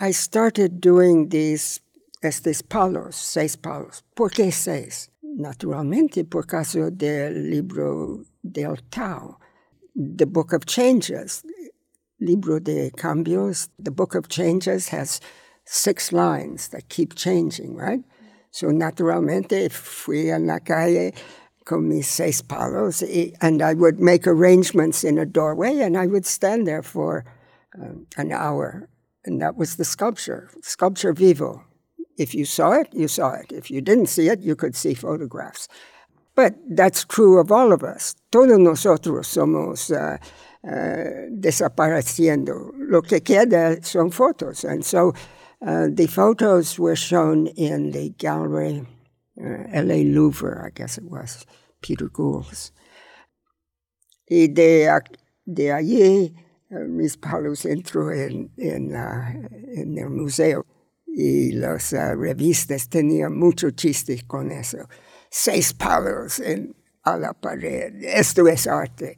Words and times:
I 0.00 0.10
started 0.10 0.80
doing 0.80 1.28
these 1.28 1.80
estes 2.22 2.62
palos, 2.62 3.14
seis 3.14 3.56
palos. 3.56 4.02
¿Por 4.16 4.30
qué 4.30 4.52
seis? 4.52 5.08
Naturalmente, 5.22 6.28
por 6.28 6.46
caso 6.46 6.90
del 6.90 7.50
libro 7.50 8.24
del 8.42 8.76
Tao, 8.90 9.38
the 9.94 10.26
Book 10.26 10.52
of 10.52 10.66
Changes. 10.66 11.44
Libro 12.20 12.58
de 12.58 12.90
Cambios, 12.90 13.68
the 13.78 13.90
Book 13.90 14.14
of 14.14 14.28
Changes 14.28 14.88
has 14.88 15.20
six 15.64 16.12
lines 16.12 16.68
that 16.68 16.88
keep 16.88 17.14
changing, 17.14 17.76
right? 17.76 18.00
So, 18.50 18.68
naturalmente, 18.68 19.70
fui 19.70 20.30
a 20.30 20.38
la 20.38 20.58
calle 20.58 21.12
con 21.64 21.88
mis 21.88 22.08
seis 22.08 22.42
palos, 22.42 23.02
and 23.40 23.62
I 23.62 23.74
would 23.74 24.00
make 24.00 24.26
arrangements 24.26 25.04
in 25.04 25.18
a 25.18 25.26
doorway, 25.26 25.80
and 25.80 25.96
I 25.96 26.06
would 26.06 26.26
stand 26.26 26.66
there 26.66 26.82
for 26.82 27.24
um, 27.80 28.06
an 28.16 28.32
hour. 28.32 28.88
And 29.24 29.40
that 29.40 29.56
was 29.56 29.76
the 29.76 29.84
sculpture, 29.84 30.50
sculpture 30.62 31.12
vivo. 31.12 31.64
If 32.18 32.34
you 32.34 32.44
saw 32.44 32.72
it, 32.72 32.88
you 32.92 33.08
saw 33.08 33.32
it. 33.32 33.50
If 33.50 33.70
you 33.70 33.80
didn't 33.80 34.06
see 34.06 34.28
it, 34.28 34.40
you 34.40 34.54
could 34.54 34.76
see 34.76 34.94
photographs. 34.94 35.68
But 36.34 36.54
that's 36.68 37.04
true 37.04 37.38
of 37.38 37.50
all 37.50 37.72
of 37.72 37.82
us. 37.82 38.14
Todos 38.30 38.58
nosotros 38.58 39.28
somos 39.28 39.90
uh, 39.90 40.18
uh, 40.66 41.28
desapareciendo. 41.30 42.72
Lo 42.76 43.02
que 43.02 43.20
queda 43.20 43.84
son 43.84 44.10
fotos. 44.10 44.64
And 44.64 44.84
so 44.84 45.14
uh, 45.64 45.88
the 45.90 46.06
photos 46.06 46.78
were 46.78 46.96
shown 46.96 47.46
in 47.46 47.92
the 47.92 48.10
gallery, 48.18 48.86
uh, 49.40 49.64
LA 49.72 50.02
Louvre, 50.04 50.64
I 50.66 50.70
guess 50.70 50.98
it 50.98 51.04
was, 51.04 51.46
Peter 51.80 52.08
Gould's. 52.08 52.72
Y 54.28 54.48
de, 54.52 54.88
de 55.46 55.70
allí, 55.70 56.34
mis 56.88 57.16
palos 57.16 57.64
entró 57.64 58.12
en, 58.12 58.50
en, 58.56 58.94
en 58.94 59.98
el 59.98 60.10
museo 60.10 60.66
y 61.06 61.52
las 61.52 61.92
uh, 61.92 62.14
revistas 62.16 62.88
tenían 62.88 63.36
mucho 63.36 63.70
chiste 63.70 64.24
con 64.26 64.50
eso. 64.50 64.88
Seis 65.30 65.72
palos 65.72 66.40
en, 66.40 66.74
a 67.02 67.16
la 67.16 67.32
pared. 67.32 68.02
Esto 68.02 68.48
es 68.48 68.66
arte. 68.66 69.16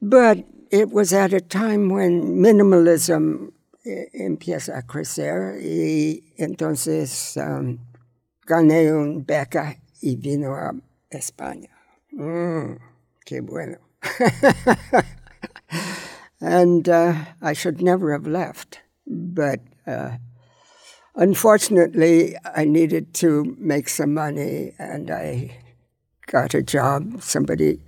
But 0.00 0.46
it 0.70 0.90
was 0.90 1.12
at 1.12 1.32
a 1.32 1.40
time 1.40 1.88
when 1.88 2.40
minimalism 2.40 3.52
empieza 3.84 4.78
a 4.78 4.82
crecer 4.82 5.58
y 5.60 6.34
entonces 6.36 7.36
um, 7.36 7.78
gané 8.46 8.92
un 8.92 9.24
beca 9.24 9.76
y 10.00 10.16
vino 10.16 10.54
a 10.54 10.72
España. 11.08 11.70
Mm, 12.12 12.76
qué 13.24 13.40
bueno. 13.40 13.78
and 16.40 16.88
uh, 16.88 17.14
I 17.42 17.52
should 17.52 17.82
never 17.82 18.12
have 18.12 18.26
left, 18.26 18.80
but 19.06 19.60
uh, 19.86 20.16
unfortunately, 21.14 22.36
I 22.44 22.64
needed 22.64 23.12
to 23.14 23.56
make 23.58 23.88
some 23.88 24.14
money, 24.14 24.72
and 24.78 25.10
I 25.10 25.58
got 26.26 26.54
a 26.54 26.62
job. 26.62 27.22
Somebody, 27.22 27.80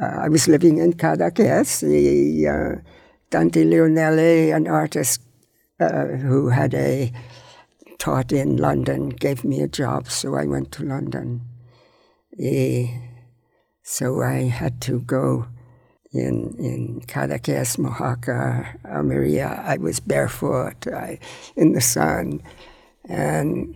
uh, 0.00 0.16
I 0.20 0.28
was 0.28 0.48
living 0.48 0.78
in 0.78 0.92
Cadaqués. 0.94 1.80
The 1.80 2.48
uh, 2.48 2.80
Dante 3.30 3.64
Leonelli, 3.64 4.54
an 4.54 4.66
artist 4.66 5.22
uh, 5.80 6.06
who 6.06 6.48
had 6.48 6.74
a 6.74 7.12
taught 7.98 8.32
in 8.32 8.56
London, 8.56 9.08
gave 9.08 9.44
me 9.44 9.60
a 9.62 9.68
job, 9.68 10.10
so 10.10 10.34
I 10.34 10.44
went 10.44 10.72
to 10.72 10.84
London. 10.84 11.40
so 13.82 14.22
I 14.22 14.42
had 14.42 14.80
to 14.82 15.00
go 15.00 15.46
in 16.12 16.54
in 16.58 17.02
Cadaqués, 17.06 17.76
Mojácar, 17.78 18.78
Almeria. 18.84 19.62
I 19.64 19.76
was 19.76 20.00
barefoot 20.00 20.86
I, 20.86 21.18
in 21.56 21.72
the 21.72 21.80
sun, 21.80 22.42
and 23.08 23.74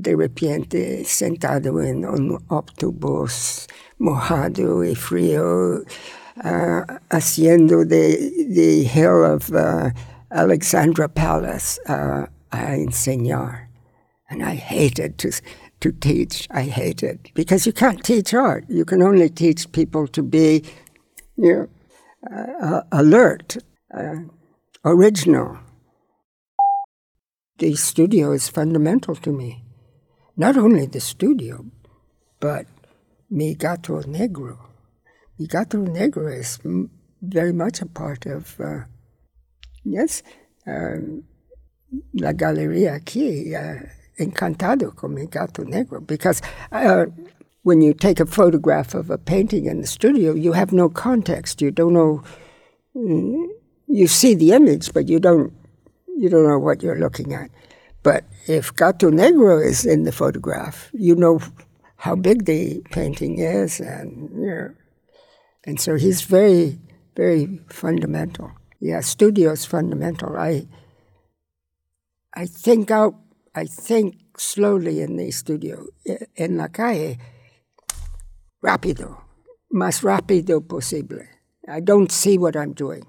de 0.00 0.14
repente 0.14 1.04
sentado 1.04 1.80
en 1.80 2.04
un 2.04 2.38
autobús 2.48 3.66
mojado 3.98 4.82
y 4.82 4.94
frío 4.94 5.84
uh, 6.44 6.82
haciendo 7.10 7.86
the, 7.88 8.46
the 8.48 8.84
hill 8.84 9.24
of 9.24 9.52
uh, 9.52 9.90
Alexandra 10.30 11.08
Palace 11.08 11.78
uh, 11.86 12.26
a 12.52 12.56
enseñar. 12.56 13.66
And 14.30 14.42
I 14.42 14.54
hated 14.54 15.18
to, 15.18 15.32
to 15.80 15.92
teach. 15.92 16.46
I 16.50 16.62
hated 16.62 17.30
because 17.34 17.66
you 17.66 17.72
can't 17.72 18.02
teach 18.04 18.32
art. 18.32 18.64
You 18.68 18.84
can 18.84 19.02
only 19.02 19.28
teach 19.28 19.70
people 19.72 20.06
to 20.08 20.22
be 20.22 20.64
you 21.40 21.68
know, 22.30 22.52
uh, 22.62 22.82
alert, 22.92 23.56
uh, 23.96 24.16
original. 24.84 25.58
The 27.58 27.74
studio 27.74 28.32
is 28.32 28.48
fundamental 28.48 29.14
to 29.16 29.32
me. 29.32 29.64
Not 30.36 30.56
only 30.56 30.86
the 30.86 31.00
studio, 31.00 31.64
but 32.40 32.66
mi 33.30 33.54
gato 33.54 34.02
negro. 34.02 34.58
Mi 35.38 35.46
gato 35.46 35.78
negro 35.78 36.38
is 36.38 36.58
very 37.22 37.52
much 37.52 37.80
a 37.80 37.86
part 37.86 38.26
of, 38.26 38.58
uh, 38.60 38.84
yes, 39.84 40.22
um, 40.66 41.24
la 42.14 42.32
galería 42.32 43.00
aquí, 43.00 43.54
uh, 43.54 43.86
encantado 44.18 44.94
con 44.94 45.14
mi 45.14 45.26
gato 45.26 45.64
negro, 45.64 46.06
because 46.06 46.42
uh, 46.72 47.06
when 47.62 47.82
you 47.82 47.92
take 47.92 48.20
a 48.20 48.26
photograph 48.26 48.94
of 48.94 49.10
a 49.10 49.18
painting 49.18 49.66
in 49.66 49.80
the 49.80 49.86
studio, 49.86 50.34
you 50.34 50.52
have 50.52 50.72
no 50.72 50.88
context. 50.88 51.60
You 51.60 51.70
don't 51.70 51.92
know. 51.92 52.22
Mm, 52.96 53.46
you 53.86 54.06
see 54.06 54.34
the 54.34 54.52
image, 54.52 54.92
but 54.92 55.08
you 55.08 55.20
don't. 55.20 55.52
You 56.16 56.28
don't 56.28 56.46
know 56.46 56.58
what 56.58 56.82
you're 56.82 56.98
looking 56.98 57.32
at. 57.32 57.50
But 58.02 58.24
if 58.46 58.74
Gato 58.74 59.10
Negro 59.10 59.64
is 59.64 59.84
in 59.84 60.04
the 60.04 60.12
photograph, 60.12 60.90
you 60.92 61.14
know 61.14 61.40
how 61.96 62.16
big 62.16 62.46
the 62.46 62.82
painting 62.90 63.38
is, 63.38 63.80
and 63.80 64.30
you 64.34 64.46
know, 64.46 64.74
and 65.64 65.80
so 65.80 65.96
he's 65.96 66.22
very, 66.22 66.78
very 67.16 67.60
fundamental. 67.68 68.52
Yeah, 68.80 69.00
studio 69.00 69.52
is 69.52 69.66
fundamental. 69.66 70.36
I, 70.36 70.66
I 72.34 72.46
think 72.46 72.90
out. 72.90 73.14
I 73.54 73.66
think 73.66 74.16
slowly 74.38 75.02
in 75.02 75.16
the 75.16 75.30
studio. 75.30 75.86
In 76.36 76.56
la 76.56 76.68
calle, 76.68 77.18
rápido, 78.62 79.24
más 79.70 80.02
rápido 80.02 80.60
posible. 80.60 81.28
I 81.66 81.80
don't 81.80 82.10
see 82.10 82.38
what 82.38 82.56
I'm 82.56 82.72
doing. 82.72 83.04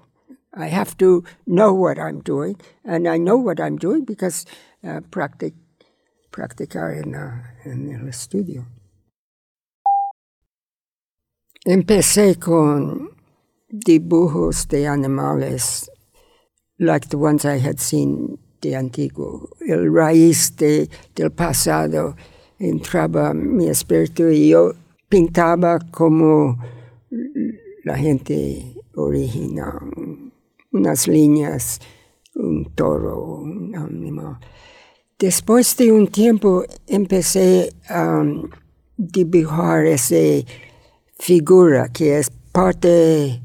I 0.54 0.66
have 0.68 0.96
to 0.98 1.24
know 1.46 1.72
what 1.72 1.98
I'm 1.98 2.20
doing, 2.20 2.56
and 2.84 3.08
I 3.08 3.16
know 3.16 3.36
what 3.36 3.58
I'm 3.58 3.76
doing 3.76 4.04
because 4.04 4.44
uh, 4.84 5.00
practic, 5.10 5.54
practicar 6.30 6.92
en, 6.92 7.14
uh, 7.14 7.42
en 7.64 7.90
el 7.90 8.08
estudio. 8.08 8.66
Empecé 11.64 12.38
con 12.38 13.10
dibujos 13.70 14.68
de 14.68 14.86
animales, 14.86 15.88
like 16.78 17.08
the 17.08 17.16
ones 17.16 17.44
I 17.44 17.58
had 17.58 17.80
seen 17.80 18.38
de 18.60 18.74
antiguo. 18.76 19.48
El 19.66 19.90
raíz 19.90 20.54
de, 20.56 20.88
del 21.14 21.30
pasado 21.30 22.16
entraba 22.58 23.32
mi 23.32 23.68
espíritu 23.68 24.28
y 24.28 24.50
yo 24.50 24.72
pintaba 25.12 25.78
como 25.90 26.56
la 27.84 27.98
gente 27.98 28.74
original, 28.94 29.78
unas 30.72 31.06
líneas, 31.06 31.80
un 32.34 32.74
toro, 32.74 33.42
un 33.42 33.76
animal. 33.76 34.38
Después 35.18 35.76
de 35.76 35.92
un 35.92 36.06
tiempo 36.06 36.64
empecé 36.86 37.74
a 37.90 38.24
dibujar 38.96 39.84
esa 39.84 40.46
figura 41.18 41.90
que 41.90 42.18
es 42.18 42.30
parte 42.50 43.42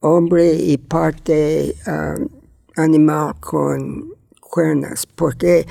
hombre 0.00 0.54
y 0.54 0.78
parte 0.78 1.74
um, 1.86 2.26
animal 2.76 3.34
con 3.38 4.14
cuernas, 4.40 5.04
porque 5.04 5.66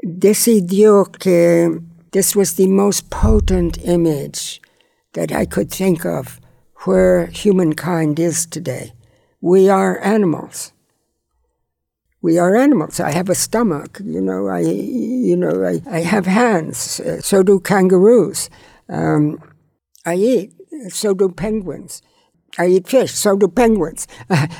decidió 0.00 1.06
que 1.06 1.80
this 2.14 2.36
was 2.36 2.54
the 2.54 2.68
most 2.68 3.10
potent 3.10 3.76
image 3.84 4.62
that 5.14 5.32
I 5.32 5.44
could 5.44 5.68
think 5.68 6.06
of 6.06 6.40
where 6.84 7.26
humankind 7.26 8.20
is 8.20 8.46
today. 8.46 8.92
We 9.40 9.68
are 9.68 9.98
animals. 9.98 10.72
We 12.22 12.38
are 12.38 12.54
animals. 12.54 13.00
I 13.00 13.10
have 13.10 13.28
a 13.28 13.34
stomach, 13.34 14.00
you 14.04 14.20
know. 14.20 14.46
I, 14.46 14.60
you 14.60 15.36
know, 15.36 15.64
I, 15.64 15.82
I 15.90 16.00
have 16.02 16.26
hands. 16.26 17.00
So 17.20 17.42
do 17.42 17.58
kangaroos. 17.58 18.48
Um, 18.88 19.42
I 20.06 20.14
eat. 20.14 20.52
So 20.90 21.14
do 21.14 21.28
penguins. 21.30 22.00
I 22.56 22.66
eat 22.68 22.86
fish. 22.86 23.10
So 23.10 23.36
do 23.36 23.48
penguins. 23.48 24.06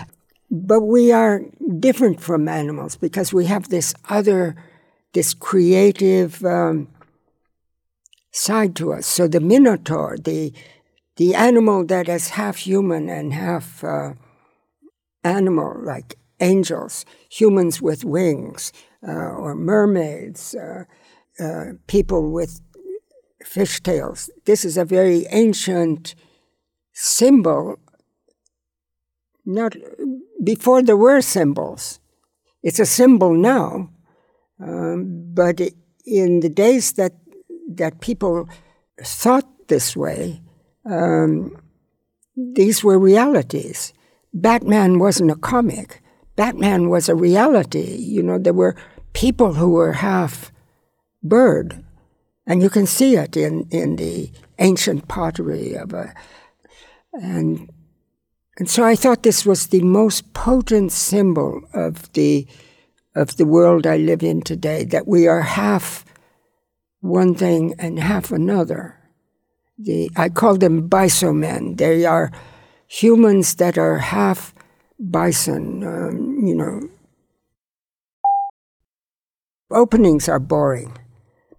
but 0.51 0.81
we 0.81 1.13
are 1.13 1.43
different 1.79 2.21
from 2.21 2.49
animals 2.49 2.97
because 2.97 3.33
we 3.33 3.47
have 3.47 3.69
this 3.69 3.95
other, 4.09 4.57
this 5.13 5.35
creative 5.35 6.45
um, 6.45 6.89
side 8.35 8.75
to 8.77 8.93
us. 8.93 9.07
So 9.07 9.29
the 9.29 9.41
minotaur, 9.41 10.19
the 10.19 10.53
the 11.17 11.35
animal 11.35 11.87
that 11.87 12.09
is 12.09 12.31
half 12.31 12.57
human 12.57 13.09
and 13.09 13.33
half 13.33 13.85
uh, 13.85 14.15
animal, 15.23 15.81
like 15.85 16.17
angels, 16.41 17.07
humans 17.31 17.81
with 17.81 18.05
wings, 18.05 18.73
uh, 19.07 19.13
or 19.13 19.55
mermaids, 19.55 20.57
uh, 20.57 20.85
uh, 21.39 21.65
people 21.87 22.33
with 22.33 22.61
fish 23.45 23.81
tails. 23.81 24.29
This 24.45 24.65
is 24.65 24.77
a 24.77 24.85
very 24.85 25.27
ancient 25.31 26.17
symbol, 26.93 27.79
not 29.47 29.77
before 30.43 30.83
there 30.83 30.97
were 30.97 31.21
symbols. 31.21 32.01
It's 32.65 32.81
a 32.81 32.87
symbol 32.87 33.35
now, 33.35 33.91
um, 34.61 35.31
but 35.33 35.61
in 36.05 36.41
the 36.41 36.49
days 36.49 36.95
that 36.95 37.13
that 37.77 38.01
people 38.01 38.49
thought 39.03 39.69
this 39.69 39.97
way, 39.97 40.41
um, 40.85 41.57
these 42.37 42.83
were 42.83 42.99
realities. 42.99 43.93
Batman 44.33 44.99
wasn't 44.99 45.31
a 45.31 45.37
comic. 45.37 46.03
Batman 46.37 46.89
was 46.89 47.09
a 47.09 47.15
reality. 47.15 47.97
You 47.97 48.23
know, 48.23 48.39
there 48.39 48.53
were 48.53 48.77
people 49.13 49.55
who 49.55 49.71
were 49.71 49.93
half 49.93 50.51
bird, 51.23 51.85
and 52.47 52.63
you 52.63 52.69
can 52.69 52.87
see 52.87 53.17
it 53.17 53.37
in, 53.37 53.69
in 53.71 53.97
the 53.97 54.31
ancient 54.59 55.09
pottery 55.09 55.75
of 55.75 55.93
a. 55.93 56.13
And, 57.13 57.71
and 58.59 58.69
so 58.69 58.85
I 58.85 58.97
thought 58.97 59.23
this 59.23 59.47
was 59.47 59.69
the 59.69 59.83
most 59.83 60.35
potent 60.35 60.91
symbol 60.91 61.63
of 61.73 62.13
the, 62.13 62.47
of 63.15 63.37
the 63.37 63.47
world 63.47 63.87
I 63.87 63.97
live 63.99 64.25
in 64.25 64.43
today, 64.43 64.85
that 64.85 65.07
we 65.07 65.29
are 65.29 65.43
half 65.43 66.05
one 67.05 67.35
thing 67.35 67.75
and 67.79 67.99
half 67.99 68.33
another. 68.33 68.99
The, 69.79 70.11
I 70.17 70.31
call 70.31 70.57
them 70.57 70.89
bisomen. 70.89 71.77
They 71.77 72.07
are 72.07 72.33
humans 72.87 73.57
that 73.57 73.77
are 73.77 73.99
half 73.99 74.55
bison, 74.99 75.85
um, 75.85 76.47
you 76.47 76.55
know. 76.55 76.89
Openings 79.71 80.29
are 80.31 80.39
boring. 80.39 80.97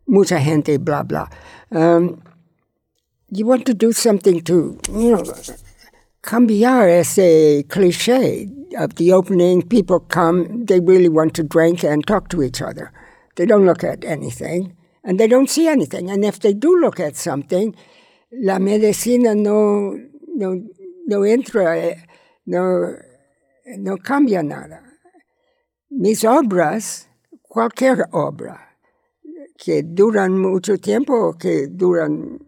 Mucha 0.07 0.39
gente, 0.39 0.77
blah, 0.77 1.03
blah. 1.03 1.27
Um, 1.71 2.23
you 3.29 3.45
want 3.45 3.65
to 3.67 3.73
do 3.75 3.91
something 3.91 4.41
to, 4.41 4.79
you 4.91 5.11
know, 5.11 5.23
cambiar 6.23 6.89
ese 6.89 7.63
cliche 7.69 8.49
of 8.79 8.95
the 8.95 9.11
opening. 9.11 9.61
People 9.61 9.99
come, 9.99 10.65
they 10.65 10.79
really 10.79 11.09
want 11.09 11.35
to 11.35 11.43
drink 11.43 11.83
and 11.83 12.07
talk 12.07 12.29
to 12.29 12.41
each 12.41 12.61
other. 12.63 12.91
They 13.35 13.45
don't 13.45 13.65
look 13.65 13.83
at 13.83 14.03
anything 14.05 14.74
and 15.05 15.19
they 15.19 15.27
don't 15.27 15.49
see 15.49 15.67
anything. 15.67 16.09
And 16.09 16.25
if 16.25 16.39
they 16.39 16.53
do 16.53 16.75
look 16.81 16.99
at 16.99 17.15
something, 17.15 17.75
la 18.31 18.57
medicina 18.57 19.35
no, 19.35 19.97
no, 20.35 20.61
no 21.05 21.19
entra, 21.19 21.95
no, 22.47 22.97
no 23.77 23.97
cambia 23.97 24.43
nada. 24.43 24.81
Mis 25.91 26.23
obras, 26.23 27.07
cualquier 27.43 28.07
obra, 28.11 28.77
que 29.57 29.83
duran 29.83 30.37
mucho 30.37 30.77
tiempo 30.77 31.13
o 31.13 31.33
que 31.33 31.67
duran 31.67 32.39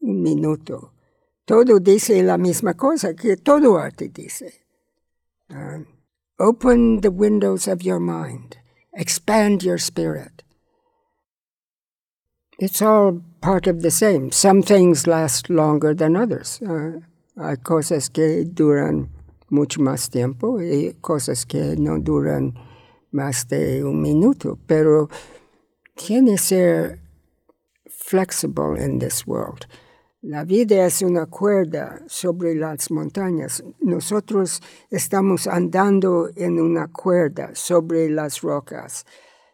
un 0.00 0.22
minuto, 0.22 0.92
todo 1.46 1.78
dice 1.78 2.22
la 2.22 2.36
misma 2.36 2.74
cosa 2.74 3.14
que 3.14 3.36
todo 3.36 3.78
arte 3.78 4.08
dice. 4.08 4.64
Uh, 5.48 5.84
open 6.38 7.00
the 7.02 7.10
windows 7.10 7.68
of 7.68 7.82
your 7.82 8.00
mind, 8.00 8.56
expand 8.92 9.62
your 9.62 9.78
spirit. 9.78 10.42
It's 12.58 12.82
all 12.82 13.22
part 13.40 13.66
of 13.66 13.82
the 13.82 13.90
same. 13.90 14.30
Some 14.30 14.62
things 14.62 15.06
last 15.06 15.50
longer 15.50 15.94
than 15.94 16.16
others. 16.16 16.60
Uh, 16.62 17.00
hay 17.36 17.56
cosas 17.56 18.10
que 18.10 18.44
duran 18.44 19.08
mucho 19.50 19.80
más 19.80 20.10
tiempo 20.10 20.60
y 20.60 20.94
cosas 21.00 21.46
que 21.46 21.76
no 21.76 21.98
duran 21.98 22.54
más 23.10 23.48
de 23.48 23.84
un 23.84 24.00
minuto, 24.00 24.58
pero 24.66 25.08
tiene 25.94 26.32
que 26.32 26.38
ser 26.38 27.00
flexible 27.88 28.76
in 28.76 28.98
this 28.98 29.26
world. 29.26 29.66
La 30.22 30.44
vida 30.44 30.86
es 30.86 31.02
una 31.02 31.26
cuerda 31.26 32.00
sobre 32.06 32.54
las 32.54 32.90
montañas. 32.90 33.62
Nosotros 33.80 34.60
estamos 34.88 35.48
andando 35.48 36.30
en 36.36 36.60
una 36.60 36.86
cuerda 36.86 37.50
sobre 37.54 38.08
las 38.08 38.40
rocas. 38.40 39.04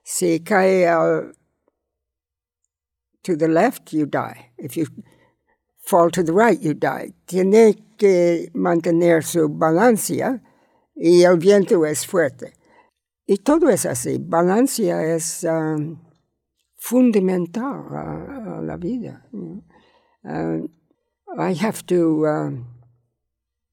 Si 0.04 0.40
cae 0.40 0.86
al 0.86 1.32
to 3.28 3.36
the 3.36 3.46
left, 3.46 3.92
you 3.92 4.06
die. 4.06 4.50
If 4.56 4.74
you 4.74 4.86
fall 5.84 6.10
to 6.10 6.22
the 6.22 6.32
right, 6.32 6.58
you 6.58 6.72
die. 6.72 7.12
Tiene 7.26 7.74
que 7.98 8.48
mantener 8.54 9.22
su 9.22 9.48
balancia 9.48 10.40
y 10.96 11.24
el 11.24 11.36
viento 11.36 11.84
es 11.84 12.06
fuerte. 12.06 12.54
Y 13.26 13.36
todo 13.36 13.68
es 13.68 13.84
así. 13.84 14.18
Balancia 14.18 15.04
es 15.04 15.44
um, 15.44 15.98
fundamental 16.78 17.84
a, 17.92 18.58
a, 18.58 18.62
la 18.62 18.76
vida. 18.76 19.26
You 19.30 19.62
know? 20.24 20.68
uh, 21.36 21.38
I 21.38 21.52
have 21.52 21.84
to. 21.86 22.26
Um, 22.26 22.66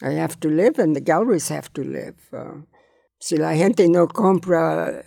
I 0.01 0.11
have 0.11 0.37
to 0.41 0.49
live, 0.49 0.77
and 0.77 0.93
the 0.93 0.99
galleries 0.99 1.47
have 1.47 1.71
to 1.71 1.81
live. 1.81 2.17
Uh, 2.33 2.65
si 3.17 3.37
la 3.37 3.53
gente 3.53 3.87
no 3.87 4.07
compra 4.07 5.01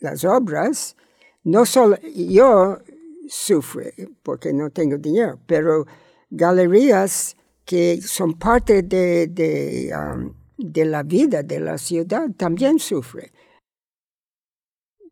las 0.00 0.24
obras, 0.24 0.96
no 1.44 1.64
solo 1.64 1.96
yo 2.02 2.78
sufre 3.28 3.94
porque 4.22 4.52
no 4.52 4.70
tengo 4.70 4.98
dinero, 4.98 5.38
pero 5.46 5.86
galerías 6.30 7.36
que 7.64 8.00
son 8.00 8.34
parte 8.34 8.82
de, 8.82 9.28
de, 9.28 9.92
um, 9.94 10.34
de 10.58 10.84
la 10.84 11.02
vida 11.02 11.42
de 11.42 11.60
la 11.60 11.78
ciudad 11.78 12.30
también 12.36 12.78
sufre. 12.78 13.32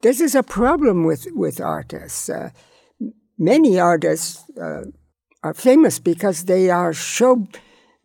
This 0.02 0.20
is 0.20 0.34
a 0.34 0.42
problem 0.42 1.04
with, 1.04 1.26
with 1.34 1.60
artists. 1.60 2.28
Uh, 2.30 2.50
many 3.38 3.78
artists 3.78 4.42
uh, 4.58 4.84
are 5.42 5.54
famous 5.54 5.98
because 5.98 6.44
they 6.44 6.70
are 6.70 6.94
show, 6.94 7.46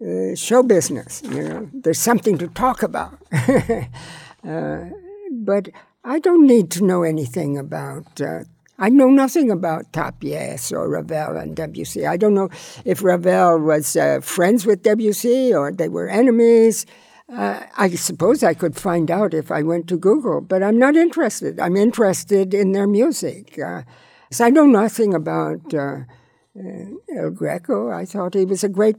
uh, 0.02 0.36
show 0.36 0.62
business. 0.62 1.22
You 1.24 1.44
know, 1.48 1.70
there's 1.74 2.00
something 2.00 2.38
to 2.38 2.48
talk 2.48 2.84
about. 2.84 3.18
Uh, 4.46 4.92
but 5.32 5.70
I 6.04 6.20
don't 6.20 6.46
need 6.46 6.70
to 6.72 6.86
know 6.86 7.02
anything 7.02 7.58
about 7.58 8.22
uh, 8.22 8.44
I 8.78 8.90
know 8.90 9.10
nothing 9.10 9.52
about 9.52 9.92
Tapies 9.94 10.72
or 10.72 10.90
Ravel 10.90 11.38
and 11.38 11.56
Debussy. 11.56 12.06
I 12.06 12.18
don't 12.18 12.34
know 12.34 12.50
if 12.84 13.04
Ravel 13.04 13.60
was 13.60 13.96
uh, 13.96 14.20
friends 14.22 14.66
with 14.66 14.84
Debussy 14.84 15.54
or 15.54 15.72
they 15.72 15.88
were 15.88 16.10
enemies. 16.10 16.86
Uh, 17.32 17.62
I 17.78 17.90
suppose 17.92 18.44
I 18.44 18.54
could 18.54 18.76
find 18.76 19.10
out 19.10 19.34
if 19.34 19.50
I 19.50 19.64
went 19.64 19.88
to 19.88 19.98
Google, 19.98 20.42
but 20.42 20.62
I'm 20.62 20.78
not 20.78 20.96
interested. 20.96 21.60
I'm 21.60 21.78
interested 21.78 22.54
in 22.54 22.74
their 22.74 22.86
music. 22.86 23.58
Uh, 23.58 23.84
so 24.30 24.46
I 24.46 24.50
know 24.50 24.66
nothing 24.66 25.14
about 25.14 25.74
uh, 25.74 26.00
uh, 26.60 27.16
El 27.16 27.30
Greco. 27.32 27.92
I 27.92 28.06
thought 28.06 28.34
he 28.34 28.46
was 28.46 28.64
a 28.64 28.70
great, 28.70 28.98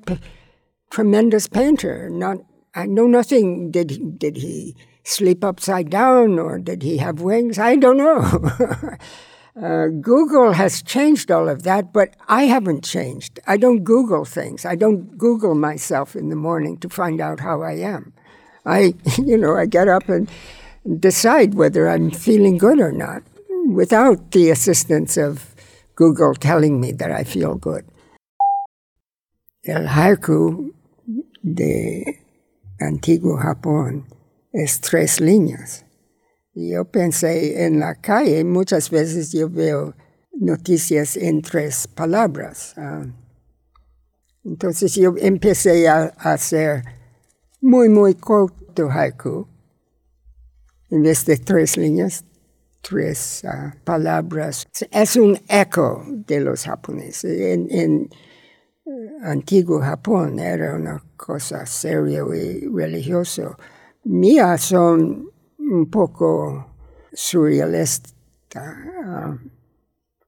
tremendous 0.91 1.49
painter. 1.49 2.09
Not, 2.11 2.39
I 2.75 2.87
know 2.87 3.07
nothing. 3.07 3.71
Did 3.71 3.91
he, 3.91 3.99
did 3.99 4.37
he 4.39 4.75
sleep 5.05 5.45
upside 5.45 5.91
down 5.91 6.39
or 6.39 6.59
did 6.59 6.83
he 6.83 6.97
have 6.97 7.21
wings? 7.21 7.59
I 7.59 7.77
don't 7.77 7.99
know. 7.99 8.97
Uh, 9.57 9.87
Google 10.03 10.53
has 10.53 10.83
changed 10.83 11.31
all 11.31 11.49
of 11.49 11.63
that, 11.63 11.91
but 11.91 12.15
I 12.29 12.43
haven't 12.43 12.85
changed. 12.85 13.41
I 13.47 13.57
don't 13.57 13.85
Google 13.85 14.27
things. 14.27 14.67
I 14.67 14.77
don't 14.77 15.17
Google 15.17 15.55
myself 15.55 16.15
in 16.15 16.29
the 16.29 16.37
morning 16.37 16.77
to 16.79 16.91
find 16.91 17.23
out 17.23 17.41
how 17.41 17.63
I 17.63 17.73
am. 17.73 18.13
I, 18.67 18.95
you 19.19 19.39
know, 19.39 19.57
I 19.57 19.65
get 19.65 19.89
up 19.89 20.11
and 20.11 20.29
decide 21.01 21.55
whether 21.55 21.89
I'm 21.89 22.11
feeling 22.11 22.59
good 22.59 22.81
or 22.81 22.93
not 22.93 23.23
without 23.67 24.33
the 24.33 24.51
assistance 24.51 25.17
of 25.17 25.55
Google 25.95 26.35
telling 26.35 26.79
me 26.79 26.93
that 26.93 27.11
I 27.11 27.25
feel 27.25 27.55
good. 27.55 27.85
El 29.65 29.87
haiku 29.87 30.71
de 31.43 32.21
antiguo 32.81 33.39
Japón 33.43 34.05
es 34.53 34.81
tres 34.81 35.19
líneas. 35.19 35.86
Yo 36.59 36.87
pensé 36.87 37.67
en 37.67 37.81
la 37.81 37.97
calle, 37.97 38.43
muchas 38.43 38.89
veces 38.89 39.31
yo 39.31 39.51
veo 39.51 39.95
noticias 40.33 41.15
en 41.19 41.43
tres 41.43 41.87
palabras. 41.87 42.75
Uh, 42.79 43.13
entonces 44.43 44.95
yo 44.95 45.15
empecé 45.19 45.87
a, 45.87 46.05
hacer 46.17 46.83
muy, 47.61 47.91
muy 47.91 48.15
corto 48.15 48.91
haiku. 48.91 49.47
En 50.89 51.03
vez 51.03 51.27
de 51.27 51.37
tres 51.37 51.77
líneas, 51.77 52.25
tres 52.81 53.45
uh, 53.45 53.77
palabras. 53.85 54.67
Es 54.91 55.17
un 55.17 55.39
eco 55.51 56.07
de 56.09 56.41
los 56.41 56.65
japoneses. 56.65 57.39
En, 57.39 57.69
en 57.71 58.11
uh, 58.87 59.25
antiguo 59.25 59.81
Japón 59.81 60.39
era 60.39 60.75
una 60.75 61.05
cosa 61.19 61.67
serio 61.67 62.35
y 62.35 62.67
religioso. 62.67 63.59
Mías 64.05 64.63
son 64.63 65.36
un 65.71 65.91
poco 65.91 66.67
surrealista, 67.13 68.15
uh, 69.05 69.51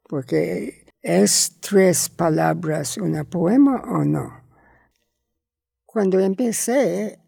porque 0.09 0.87
es 1.03 1.57
tres 1.61 2.09
palabras 2.09 2.97
una 2.99 3.25
poema 3.25 3.83
o 3.89 4.05
no. 4.05 4.43
Cuando 5.87 6.19
empecé, 6.21 7.19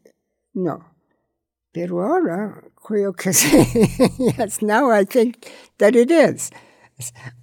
no. 0.54 0.90
Pero 1.72 2.02
ahora 2.02 2.62
creo 2.74 3.12
que 3.12 3.32
sí. 3.32 3.64
yes, 4.18 4.62
now 4.62 4.90
I 4.90 5.04
think 5.04 5.46
that 5.78 5.94
it 5.94 6.10
is. 6.10 6.50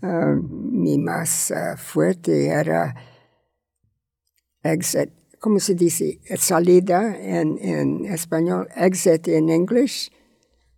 Um, 0.03 0.81
mi 0.83 0.97
más 0.99 1.51
uh, 1.51 1.77
fuerte 1.77 2.47
era 2.47 2.93
exit, 4.63 5.09
¿cómo 5.39 5.59
se 5.59 5.73
dice? 5.73 6.19
Salida 6.37 7.17
en, 7.19 7.57
en 7.59 8.05
español, 8.05 8.67
exit 8.75 9.27
in 9.27 9.49
English, 9.49 10.11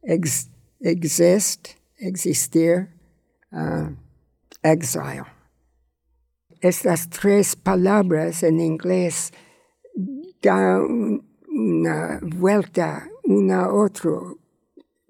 ex, 0.10 0.50
exist, 0.82 1.76
existir, 2.00 2.90
uh, 3.52 3.90
exile. 4.64 5.26
Estas 6.62 7.10
tres 7.10 7.56
palabras 7.56 8.44
en 8.44 8.60
inglés 8.60 9.32
dan 10.42 11.22
una 11.48 12.20
vuelta 12.22 13.08
una 13.24 13.66
a 13.66 13.74
otro, 13.74 14.40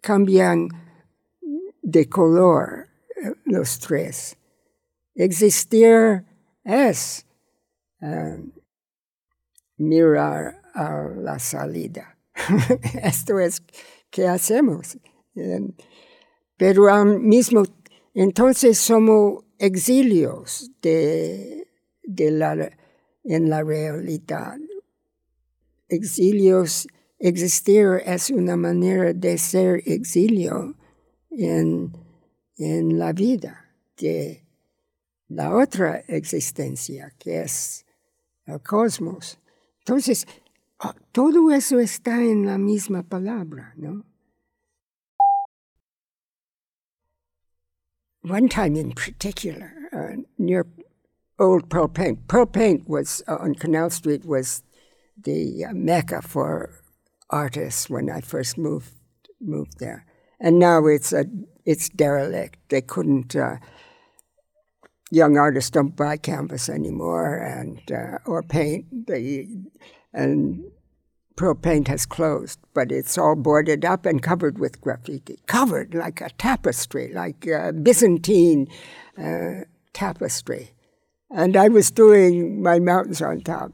cambian 0.02 0.68
de 1.82 2.08
color 2.10 2.88
eh, 3.16 3.32
los 3.46 3.80
tres. 3.80 4.36
Existir 5.16 6.26
es 6.64 7.26
uh, 8.02 8.38
mirar 9.78 10.62
a 10.76 11.08
la 11.16 11.40
salida. 11.40 12.18
Esto 13.04 13.40
es 13.40 13.62
que 14.10 14.28
hacemos. 14.28 14.98
Pero 16.58 16.90
al 16.90 17.20
mismo, 17.20 17.64
entonces 18.14 18.78
somos 18.78 19.46
exilios 19.58 20.72
de, 20.82 21.68
de 22.04 22.32
la, 22.32 22.72
en 23.24 23.50
la 23.50 23.64
realidad. 23.64 24.58
Exilios, 25.88 26.88
existir 27.18 28.02
es 28.06 28.30
una 28.30 28.56
manera 28.56 29.14
de 29.14 29.38
ser 29.38 29.82
exilio 29.86 30.76
en, 31.32 31.92
en 32.58 33.00
la 33.00 33.14
vida 33.14 33.74
de 33.98 34.46
la 35.30 35.56
otra 35.56 36.00
existencia 36.08 37.14
que 37.18 37.42
es 37.42 37.86
el 38.46 38.62
cosmos. 38.62 39.40
Entonces, 39.80 40.26
todo 41.12 41.52
eso 41.52 41.80
está 41.80 42.22
en 42.22 42.46
la 42.46 42.58
misma 42.58 43.04
palabra, 43.04 43.74
¿no? 43.76 44.06
One 48.22 48.50
time 48.50 48.76
in 48.76 48.92
particular, 48.92 49.74
uh, 49.94 50.22
near 50.38 50.66
old 51.40 51.70
Pearl 51.70 51.88
Paint. 51.88 52.28
Pearl 52.28 52.46
Paint 52.46 52.88
was 52.88 53.24
uh, 53.28 53.38
on 53.40 53.56
Canal 53.56 53.90
Street 53.90 54.26
was 54.26 54.62
the 55.18 55.66
uh, 55.66 55.74
mecca 55.74 56.22
for 56.22 56.82
artists 57.30 57.90
when 57.90 58.10
I 58.10 58.22
first 58.22 58.58
moved 58.58 58.94
moved 59.42 59.80
there, 59.80 60.06
and 60.40 60.60
now 60.60 60.86
it's 60.86 61.14
a 61.14 61.26
it's 61.66 61.90
derelict. 61.90 62.60
They 62.70 62.82
couldn't. 62.82 63.36
Uh, 63.36 63.58
young 65.12 65.38
artists 65.38 65.72
don't 65.72 65.96
buy 65.96 66.18
canvas 66.18 66.70
anymore, 66.70 67.38
and 67.38 67.80
uh, 67.92 68.20
or 68.26 68.44
paint. 68.44 69.08
They 69.08 69.48
and 70.14 70.64
Pearl 71.36 71.56
Paint 71.56 71.88
has 71.88 72.06
closed, 72.06 72.60
but 72.74 72.92
it's 72.92 73.18
all 73.18 73.36
boarded 73.36 73.86
up 73.86 74.06
and 74.06 74.22
covered 74.22 74.60
with 74.60 74.82
graffiti. 74.82 75.40
Covered 75.48 75.96
like 75.96 76.20
a 76.20 76.30
tapestry, 76.32 77.14
like 77.14 77.48
a 77.48 77.72
Byzantine 77.72 78.68
uh, 79.18 79.64
tapestry. 79.94 80.72
And 81.32 81.56
I 81.56 81.70
was 81.70 81.92
doing 81.92 82.62
my 82.62 82.80
mountains 82.80 83.22
on 83.22 83.42
top, 83.42 83.72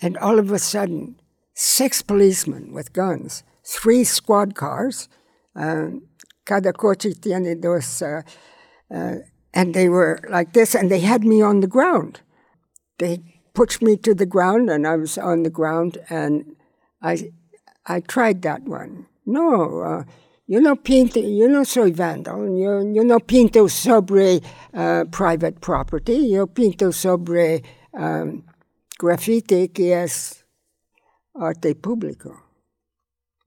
and 0.00 0.16
all 0.18 0.38
of 0.38 0.52
a 0.52 0.58
sudden, 0.58 1.16
six 1.54 2.00
policemen 2.02 2.72
with 2.72 2.92
guns, 2.92 3.42
three 3.64 4.04
squad 4.04 4.54
cars, 4.54 5.08
um, 5.56 6.02
cada 6.44 6.72
coche 6.72 7.14
tiene 7.20 7.60
dos, 7.60 8.02
uh, 8.02 8.22
uh, 8.94 9.14
and 9.52 9.74
they 9.74 9.88
were 9.88 10.20
like 10.28 10.52
this, 10.52 10.74
and 10.74 10.90
they 10.90 11.00
had 11.00 11.24
me 11.24 11.42
on 11.42 11.60
the 11.60 11.66
ground. 11.66 12.20
They 12.98 13.39
pushed 13.60 13.82
me 13.82 13.94
to 13.94 14.14
the 14.14 14.24
ground, 14.24 14.70
and 14.70 14.86
I 14.86 14.96
was 14.96 15.18
on 15.18 15.42
the 15.42 15.50
ground, 15.50 15.98
and 16.08 16.56
I, 17.02 17.30
I 17.84 18.00
tried 18.00 18.40
that 18.40 18.62
one. 18.62 19.06
No, 19.26 19.80
uh, 19.80 20.04
yo 20.46 20.60
no 20.60 20.76
pinto, 20.76 21.20
yo 21.20 21.46
no 21.46 21.64
soy 21.64 21.92
vandal, 21.92 22.58
yo, 22.58 22.80
yo 22.80 23.02
no 23.02 23.18
pinto 23.18 23.66
sobre 23.66 24.40
uh, 24.72 25.04
private 25.10 25.60
property, 25.60 26.14
yo 26.32 26.46
pinto 26.46 26.90
sobre 26.90 27.60
um, 27.92 28.44
graffiti 28.98 29.68
que 29.68 29.92
es 29.92 30.42
arte 31.34 31.74
público. 31.74 32.40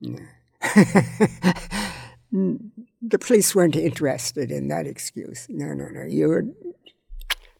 the 2.30 3.18
police 3.18 3.52
weren't 3.52 3.74
interested 3.74 4.52
in 4.52 4.68
that 4.68 4.86
excuse. 4.86 5.48
No, 5.48 5.74
no, 5.74 5.88
no, 5.88 6.04
you're 6.04 6.38
a 6.38 6.44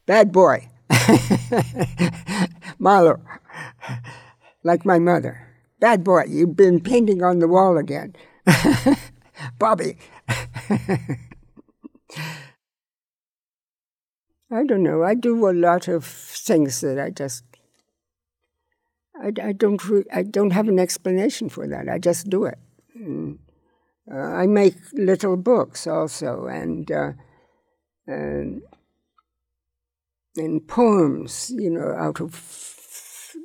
bad 0.05 0.31
boy. 0.31 0.69
Malo, 2.79 3.21
like 4.63 4.85
my 4.85 4.99
mother. 4.99 5.47
Bad 5.79 6.03
boy, 6.03 6.23
you've 6.27 6.55
been 6.55 6.79
painting 6.81 7.23
on 7.23 7.39
the 7.39 7.47
wall 7.47 7.77
again. 7.77 8.15
Bobby. 9.59 9.97
I 14.51 14.63
don't 14.63 14.83
know. 14.83 15.03
I 15.03 15.15
do 15.15 15.49
a 15.49 15.51
lot 15.51 15.87
of 15.87 16.05
things 16.05 16.81
that 16.81 16.99
I 16.99 17.09
just 17.09 17.43
I, 19.21 19.31
I 19.41 19.51
don't 19.53 19.81
I 20.13 20.23
don't 20.23 20.51
have 20.51 20.67
an 20.67 20.79
explanation 20.79 21.49
for 21.49 21.67
that. 21.67 21.89
I 21.89 21.99
just 21.99 22.29
do 22.29 22.45
it. 22.45 22.59
And, 22.93 23.39
uh, 24.11 24.17
I 24.17 24.45
make 24.45 24.75
little 24.93 25.35
books 25.35 25.87
also, 25.87 26.45
and 26.45 26.89
uh, 26.91 27.13
and 28.05 28.61
and 30.37 30.67
poems, 30.67 31.51
you 31.55 31.69
know, 31.69 31.93
out 31.97 32.21
of 32.21 32.35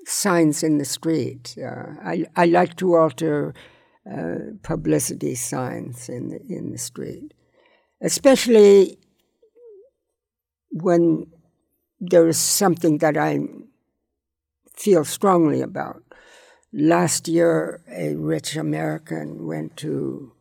signs 0.07 0.63
in 0.63 0.79
the 0.79 0.85
street. 0.85 1.57
Uh, 1.59 1.95
I, 2.05 2.27
I 2.37 2.47
like 2.47 2.77
to 2.77 2.97
alter 2.97 3.55
uh, 4.11 4.35
publicity 4.63 5.35
signs 5.35 6.09
in 6.09 6.31
the, 6.31 6.41
in 6.49 6.73
the 6.73 6.79
street, 6.79 7.33
especially 8.01 8.99
when 10.71 11.27
there 12.01 12.27
is 12.29 12.39
something 12.39 12.99
that 12.99 13.17
I 13.17 13.41
feel 14.75 15.05
strongly 15.05 15.61
about. 15.61 16.03
Last 16.73 17.29
year, 17.29 17.83
a 17.91 18.15
rich 18.15 18.57
American 18.57 19.47
went 19.47 19.77
to 19.79 20.33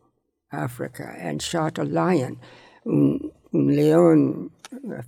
Africa 0.52 1.14
and 1.18 1.42
shot 1.42 1.78
a 1.78 1.84
lion, 1.84 2.38
un, 2.86 3.30
un 3.52 3.66
león 3.68 4.50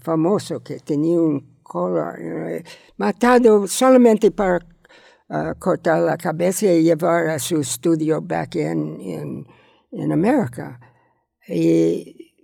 famoso 0.00 0.61
que 0.61 0.81
tenía 0.81 1.21
un 1.21 1.59
collar, 1.62 2.64
matado 2.97 3.66
solamente 3.66 4.31
para 4.31 4.64
uh, 5.28 5.54
cortar 5.59 6.02
la 6.02 6.16
cabeza 6.16 6.66
y 6.66 6.83
llevar 6.83 7.28
a 7.28 7.38
su 7.38 7.61
estudio 7.61 8.21
back 8.21 8.57
in, 8.57 9.00
in, 9.00 9.47
in 9.92 10.12
America. 10.12 10.78
Y 11.49 12.35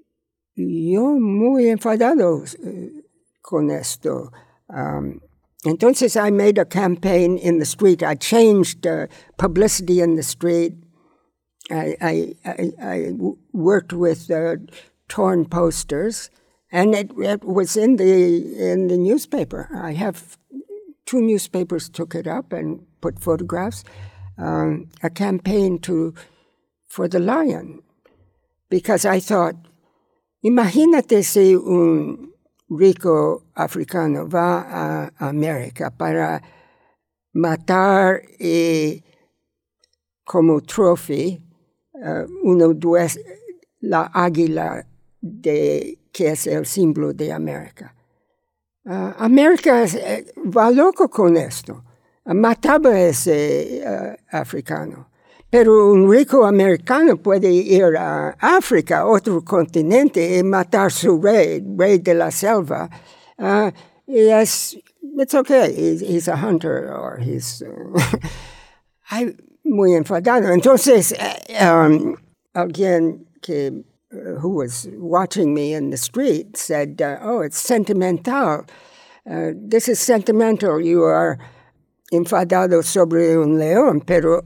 yo 0.56 1.18
muy 1.18 1.68
enfadado 1.68 2.38
uh, 2.38 3.02
con 3.42 3.70
esto. 3.70 4.30
Um, 4.68 5.20
entonces 5.64 6.16
I 6.16 6.30
made 6.30 6.58
a 6.58 6.64
campaign 6.64 7.38
in 7.38 7.58
the 7.58 7.64
street. 7.64 8.02
I 8.02 8.14
changed 8.14 8.86
uh, 8.86 9.06
publicity 9.36 10.00
in 10.00 10.16
the 10.16 10.22
street. 10.22 10.74
I, 11.70 11.96
I, 12.00 12.34
I, 12.44 12.72
I 12.80 13.12
worked 13.52 13.92
with 13.92 14.30
uh, 14.30 14.56
torn 15.08 15.44
posters 15.44 16.30
and 16.70 16.94
it, 16.94 17.10
it 17.18 17.44
was 17.44 17.76
in 17.76 17.96
the 17.96 18.70
in 18.70 18.88
the 18.88 18.96
newspaper. 18.96 19.68
I 19.74 19.92
have 19.92 20.36
two 21.06 21.20
newspapers 21.20 21.88
took 21.88 22.14
it 22.14 22.26
up 22.26 22.52
and 22.52 22.86
put 23.00 23.20
photographs. 23.20 23.84
Um, 24.36 24.88
a 25.02 25.10
campaign 25.10 25.80
to 25.80 26.14
for 26.86 27.08
the 27.08 27.18
lion, 27.18 27.82
because 28.70 29.04
I 29.04 29.18
thought, 29.20 29.56
imagínate 30.44 31.24
si 31.24 31.54
un 31.56 32.32
rico 32.70 33.42
africano 33.56 34.28
va 34.28 34.60
a 34.60 35.10
América 35.18 35.90
para 35.90 36.40
matar 37.34 38.22
y 38.38 39.02
como 40.24 40.60
trophy 40.60 41.40
uh, 41.94 42.26
uno 42.44 42.74
dues, 42.74 43.18
la 43.82 44.08
águila 44.14 44.84
de 45.20 45.97
que 46.12 46.28
es 46.28 46.46
el 46.46 46.66
símbolo 46.66 47.12
de 47.12 47.32
América. 47.32 47.94
Uh, 48.84 49.12
América 49.18 49.84
eh, 49.84 50.32
va 50.36 50.70
loco 50.70 51.08
con 51.08 51.36
esto. 51.36 51.84
mataba 52.34 52.90
a 52.90 53.00
ese 53.08 53.82
uh, 53.84 54.36
africano. 54.36 55.08
Pero 55.50 55.92
un 55.92 56.10
rico 56.10 56.44
americano 56.44 57.16
puede 57.16 57.50
ir 57.50 57.96
a 57.96 58.36
África, 58.38 59.06
otro 59.06 59.42
continente, 59.42 60.38
y 60.38 60.42
matar 60.42 60.92
su 60.92 61.20
rey, 61.20 61.64
rey 61.76 61.98
de 61.98 62.14
la 62.14 62.30
selva. 62.30 62.90
Uh, 63.38 63.70
es, 64.06 64.76
it's 65.16 65.34
okay. 65.34 65.72
He's, 65.74 66.28
a 66.28 66.36
hunter 66.36 66.92
or 66.92 67.18
he's. 67.18 67.62
Muy 69.64 69.94
enfadado. 69.94 70.50
Entonces, 70.52 71.12
eh, 71.12 71.66
um, 71.66 72.16
alguien 72.54 73.26
que 73.40 73.84
who 74.10 74.50
was 74.50 74.88
watching 74.92 75.54
me 75.54 75.74
in 75.74 75.90
the 75.90 75.96
street 75.96 76.56
said, 76.56 77.00
uh, 77.02 77.18
"Oh, 77.20 77.40
it's 77.40 77.58
sentimental. 77.58 78.64
Uh, 79.28 79.52
this 79.54 79.88
is 79.88 79.98
sentimental. 80.00 80.80
You 80.80 81.04
are 81.04 81.38
enfadado 82.12 82.82
sobre 82.82 83.36
un 83.36 83.58
león, 83.58 84.00
pero 84.06 84.42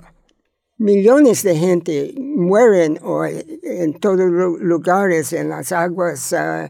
millones 0.79 1.43
de 1.45 1.55
gente 1.55 2.15
mueren 2.19 2.99
hoy 3.03 3.61
en 3.63 3.95
todos 4.01 4.29
los 4.31 4.61
lugares, 4.61 5.33
en 5.33 5.49
las 5.49 5.71
aguas, 5.71 6.33
uh, 6.33 6.67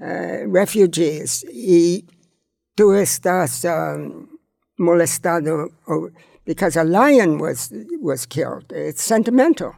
uh, 0.00 0.46
refugees, 0.46 1.44
y 1.52 2.06
tú 2.76 2.92
estás 2.92 3.64
um, 3.64 4.28
molestado 4.78 5.70
because 6.44 6.76
a 6.76 6.84
lion 6.84 7.38
was 7.38 7.72
was 8.00 8.24
killed. 8.26 8.70
It's 8.70 9.02
sentimental, 9.02 9.74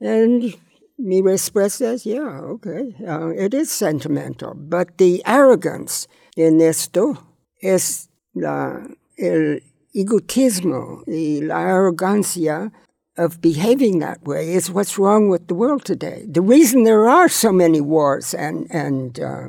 and 0.00 0.56
mi 0.98 1.22
respuesta 1.22 1.92
es, 1.92 2.04
yeah, 2.04 2.40
okay, 2.40 2.94
uh, 3.06 3.28
it 3.28 3.54
is 3.54 3.70
sentimental, 3.70 4.54
but 4.54 4.98
the 4.98 5.22
arrogance 5.24 6.08
in 6.36 6.60
esto 6.60 7.16
es 7.62 8.08
la 8.34 8.78
el 9.18 9.60
egotismo 9.94 11.02
y 11.06 11.40
la 11.44 11.56
arrogancia 11.56 12.70
of 13.16 13.40
behaving 13.40 13.98
that 13.98 14.22
way 14.24 14.52
is 14.52 14.70
what's 14.70 14.98
wrong 14.98 15.28
with 15.28 15.48
the 15.48 15.54
world 15.54 15.84
today. 15.84 16.24
The 16.28 16.40
reason 16.40 16.84
there 16.84 17.08
are 17.08 17.28
so 17.28 17.52
many 17.52 17.80
wars 17.80 18.32
and, 18.32 18.66
and 18.70 19.18
uh, 19.18 19.48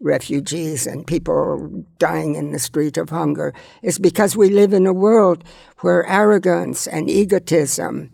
refugees 0.00 0.86
and 0.86 1.06
people 1.06 1.84
dying 1.98 2.34
in 2.34 2.52
the 2.52 2.58
street 2.58 2.98
of 2.98 3.08
hunger 3.08 3.54
is 3.82 3.98
because 3.98 4.36
we 4.36 4.50
live 4.50 4.72
in 4.72 4.86
a 4.86 4.92
world 4.92 5.42
where 5.78 6.06
arrogance 6.06 6.86
and 6.86 7.08
egotism 7.08 8.10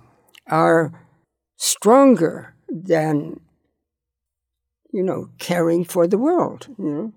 are 0.47 0.93
stronger 1.57 2.54
than, 2.69 3.41
you 4.93 5.03
know, 5.03 5.29
caring 5.39 5.85
for 5.85 6.07
the 6.07 6.19
world. 6.19 6.69
You 6.79 6.91
know? 6.91 7.13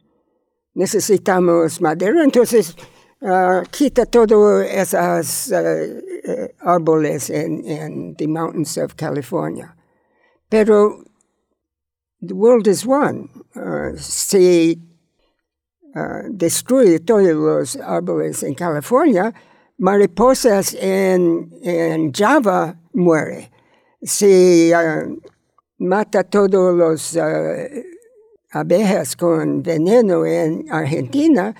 Necesitamos 0.75 1.81
madera, 1.81 2.23
entonces 2.23 2.75
uh, 3.21 3.63
quita 3.71 4.05
todo 4.05 4.61
esos 4.61 5.51
uh, 5.51 6.47
árboles 6.63 7.29
in, 7.29 8.15
the 8.17 8.27
mountains 8.27 8.77
of 8.77 8.95
California. 8.95 9.73
Pero 10.49 11.03
the 12.21 12.35
world 12.35 12.67
is 12.67 12.85
one. 12.85 13.29
Uh, 13.55 13.95
si 13.97 14.79
uh, 15.95 16.29
destruye 16.29 16.99
todos 16.99 17.35
los 17.35 17.75
árboles 17.77 18.43
en 18.43 18.53
California, 18.53 19.33
mariposas 19.79 20.75
en, 20.75 21.51
en 21.63 22.11
Java 22.13 22.77
muere. 22.93 23.49
Si 24.03 24.71
uh, 24.73 25.15
mata 25.77 26.23
todos 26.23 26.75
los 26.75 27.15
uh, 27.15 27.83
abejas 28.51 29.15
con 29.15 29.61
veneno 29.61 30.25
en 30.25 30.65
Argentina, 30.71 31.55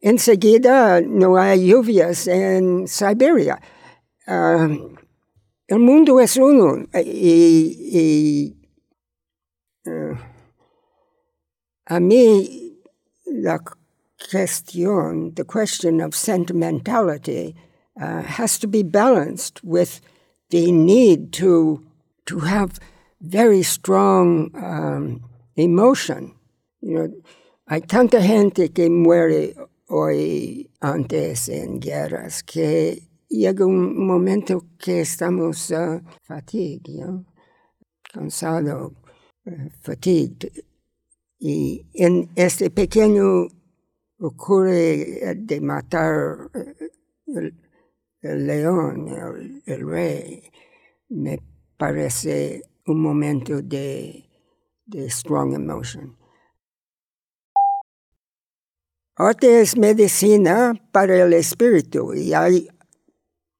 enseguida 0.00 1.00
no 1.00 1.36
hay 1.36 1.68
lluvias 1.68 2.26
en 2.26 2.86
Siberia. 2.86 3.60
Uh, 4.26 4.96
el 5.66 5.78
mundo 5.78 6.20
es 6.20 6.36
uno 6.36 6.86
y, 6.94 7.76
y 7.92 9.90
uh, 9.90 10.16
a 11.86 12.00
mí 12.00 12.76
la 13.26 13.60
cuestión, 14.30 15.34
the 15.34 15.44
question 15.44 16.00
of 16.00 16.14
sentimentality 16.14 17.54
uh, 18.00 18.22
has 18.22 18.58
to 18.58 18.68
be 18.68 18.82
balanced 18.82 19.62
with 19.64 20.00
the 20.50 20.72
need 20.72 21.32
to 21.32 21.82
to 22.26 22.40
have 22.40 22.78
very 23.20 23.62
strong 23.62 24.50
um, 24.56 25.22
emotion. 25.56 26.34
You 26.80 26.94
know, 26.94 27.08
hay 27.66 27.80
tanta 27.82 28.20
gente 28.22 28.72
que 28.72 28.88
muere 28.88 29.54
hoy 29.88 30.70
antes 30.80 31.48
en 31.48 31.80
guerras, 31.80 32.42
que 32.42 33.02
llega 33.28 33.66
un 33.66 34.06
momento 34.06 34.64
que 34.78 35.00
estamos 35.00 35.70
uh, 35.70 36.00
fatigue, 36.22 37.04
cansado, 38.12 38.94
uh. 39.46 39.94
Y 41.42 41.86
en 41.94 42.28
este 42.36 42.68
pequeño 42.70 43.48
ocurre 44.18 45.34
de 45.36 45.60
matar 45.62 46.50
el, 47.26 47.54
el 48.20 48.46
león, 48.46 49.08
el, 49.08 49.62
el, 49.64 49.88
rey, 49.88 50.42
me 51.08 51.40
parece 51.78 52.69
un 52.90 53.00
momento 53.00 53.62
de, 53.62 54.28
de 54.86 55.10
strong 55.10 55.54
emotion. 55.54 56.16
Arte 59.16 59.60
es 59.60 59.76
medicina 59.76 60.72
para 60.92 61.22
el 61.22 61.32
espíritu 61.34 62.14
y 62.14 62.32
hay 62.32 62.68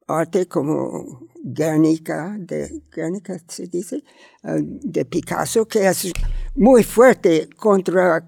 arte 0.07 0.47
como 0.47 1.29
Guernica, 1.43 2.37
de 2.39 2.83
Guernica 2.91 3.39
se 3.47 3.67
dice, 3.67 4.03
uh, 4.45 4.59
de 4.59 5.05
Picasso, 5.05 5.67
que 5.67 5.87
es 5.87 6.13
muy 6.55 6.83
fuerte 6.83 7.49
contra 7.57 8.27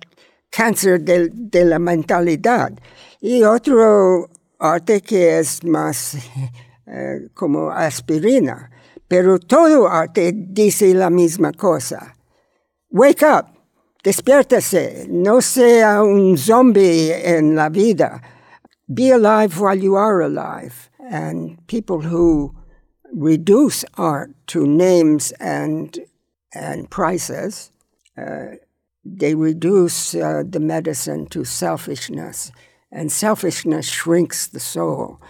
cáncer 0.50 1.00
de, 1.02 1.30
de, 1.32 1.64
la 1.64 1.78
mentalidad. 1.78 2.72
Y 3.20 3.42
otro 3.42 4.28
arte 4.58 5.00
que 5.00 5.38
es 5.38 5.64
más 5.64 6.14
uh, 6.86 7.28
como 7.34 7.70
aspirina. 7.70 8.70
Pero 9.12 9.38
todo 9.38 9.88
arte 9.88 10.32
dice 10.32 10.94
la 10.94 11.10
misma 11.10 11.52
cosa. 11.52 12.14
Wake 12.90 13.22
up. 13.22 13.46
Despiértese, 14.02 15.06
no 15.06 15.42
sea 15.42 16.02
un 16.02 16.38
zombie 16.38 17.12
en 17.12 17.54
la 17.54 17.68
vida. 17.68 18.22
Be 18.88 19.10
alive 19.10 19.60
while 19.60 19.78
you 19.78 19.96
are 19.96 20.22
alive. 20.22 20.88
And 21.10 21.58
people 21.66 22.00
who 22.00 22.54
reduce 23.12 23.84
art 23.98 24.30
to 24.46 24.66
names 24.66 25.30
and 25.32 25.98
and 26.54 26.88
prices, 26.88 27.70
uh, 28.16 28.56
they 29.04 29.34
reduce 29.34 30.14
uh, 30.14 30.42
the 30.48 30.60
medicine 30.60 31.26
to 31.26 31.44
selfishness, 31.44 32.50
and 32.90 33.12
selfishness 33.12 33.86
shrinks 33.86 34.46
the 34.46 34.60
soul. 34.60 35.20